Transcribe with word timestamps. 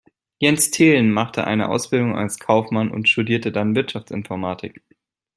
Jens 0.39 0.71
Thelen 0.71 1.11
machte 1.11 1.45
eine 1.45 1.69
Ausbildung 1.69 2.17
als 2.17 2.39
Kaufmann 2.39 2.89
und 2.89 3.07
studierte 3.07 3.51
dann 3.51 3.75
Wirtschaftsinformatik. 3.75 4.81